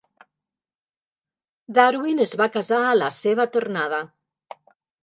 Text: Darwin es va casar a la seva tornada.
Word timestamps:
Darwin 1.79 2.25
es 2.27 2.35
va 2.43 2.51
casar 2.59 2.83
a 2.89 2.99
la 3.05 3.13
seva 3.21 3.49
tornada. 3.59 4.07